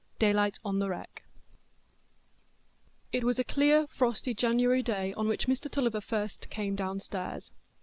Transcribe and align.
Daylight 0.17 0.57
on 0.65 0.79
the 0.79 0.89
Wreck 0.89 1.25
It 3.11 3.23
was 3.23 3.37
a 3.37 3.43
clear 3.43 3.85
frosty 3.85 4.33
January 4.33 4.81
day 4.81 5.13
on 5.13 5.27
which 5.27 5.45
Mr 5.45 5.69
Tulliver 5.69 6.01
first 6.01 6.49
came 6.49 6.75
downstairs. 6.75 7.51